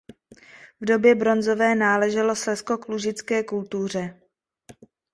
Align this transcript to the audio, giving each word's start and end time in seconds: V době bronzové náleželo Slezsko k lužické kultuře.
V 0.81 0.85
době 0.85 1.15
bronzové 1.15 1.75
náleželo 1.75 2.35
Slezsko 2.35 2.77
k 2.77 2.87
lužické 2.87 3.43
kultuře. 3.43 4.21